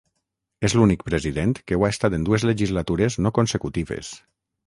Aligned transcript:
És 0.67 0.75
l’únic 0.77 1.03
president 1.09 1.53
que 1.67 1.77
ho 1.81 1.85
ha 1.87 1.91
estat 1.97 2.15
en 2.19 2.25
dues 2.29 2.47
legislatures 2.51 3.19
no 3.27 3.35
consecutives. 3.39 4.13